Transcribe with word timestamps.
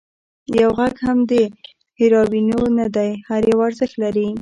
یو 0.59 0.69
غږ 0.77 0.95
هم 1.05 1.17
د 1.31 1.33
هېروانیو 1.99 2.61
نه 2.79 2.87
دی، 2.95 3.11
هر 3.29 3.41
یو 3.51 3.57
ارزښت 3.67 3.93
لري. 4.03 4.29